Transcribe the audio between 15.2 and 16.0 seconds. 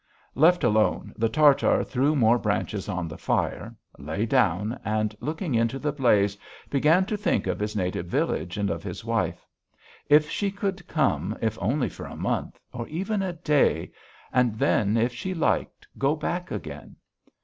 liked,